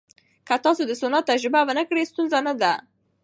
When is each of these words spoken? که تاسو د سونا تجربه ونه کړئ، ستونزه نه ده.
که 0.47 0.55
تاسو 0.65 0.81
د 0.87 0.91
سونا 1.01 1.19
تجربه 1.29 1.61
ونه 1.67 1.83
کړئ، 1.89 2.03
ستونزه 2.11 2.39
نه 2.47 2.53
ده. 2.61 2.73